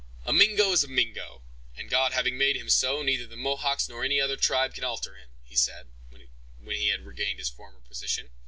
"A 0.25 0.33
Mingo 0.33 0.71
is 0.71 0.83
a 0.83 0.87
Mingo, 0.87 1.43
and 1.75 1.87
God 1.87 2.11
having 2.11 2.35
made 2.35 2.55
him 2.55 2.69
so, 2.71 3.03
neither 3.03 3.27
the 3.27 3.35
Mohawks 3.37 3.87
nor 3.87 4.03
any 4.03 4.19
other 4.19 4.35
tribe 4.35 4.73
can 4.73 4.83
alter 4.83 5.15
him," 5.15 5.29
he 5.43 5.55
said, 5.55 5.89
when 6.09 6.75
he 6.75 6.87
had 6.87 7.05
regained 7.05 7.37
his 7.37 7.49
former 7.49 7.81
position. 7.81 8.31